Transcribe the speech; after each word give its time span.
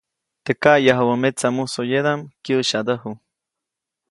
Teʼ 0.45 0.59
kaʼyajubä 0.63 1.15
metsa 1.23 1.47
musoyedaʼm, 1.57 2.19
kyäʼsyadäju. 2.43 3.11